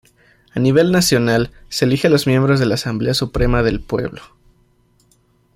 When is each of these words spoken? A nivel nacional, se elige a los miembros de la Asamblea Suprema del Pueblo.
A 0.55 0.59
nivel 0.59 0.91
nacional, 0.91 1.51
se 1.69 1.85
elige 1.85 2.07
a 2.07 2.09
los 2.09 2.25
miembros 2.25 2.59
de 2.59 2.65
la 2.65 2.73
Asamblea 2.73 3.13
Suprema 3.13 3.61
del 3.61 3.81
Pueblo. 3.81 4.23